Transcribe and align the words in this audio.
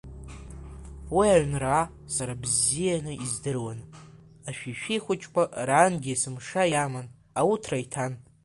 Уи 1.15 1.27
аҩнра 1.35 1.79
сара 2.13 2.33
ибзиан 2.37 3.05
издыруан, 3.25 3.79
ашәишәи 4.47 4.99
хәыҷқәа 5.03 5.43
рангьы 5.67 6.11
есымша 6.13 6.63
иаман 6.73 7.07
ауҭра 7.39 7.77
иҭан. 7.83 8.13